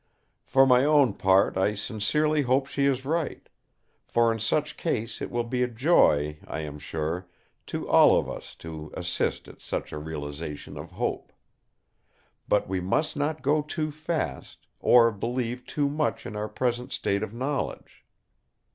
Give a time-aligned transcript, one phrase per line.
[0.47, 3.47] "For my own part I sincerely hope she is right;
[4.07, 7.27] for in such case it will be a joy, I am sure,
[7.67, 11.31] to all of us to assist at such a realisation of hope.
[12.47, 17.21] But we must not go too fast, or believe too much in our present state
[17.21, 18.03] of knowledge.